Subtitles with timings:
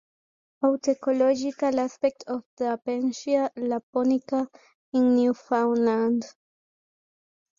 [0.67, 4.47] Autecological aspects of Diapensia lapponica
[4.93, 6.25] in Newfoundland.